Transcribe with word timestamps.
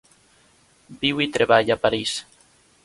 Viu 1.03 1.21
i 1.27 1.31
treballa 1.37 1.77
a 1.77 1.81
París. 1.87 2.17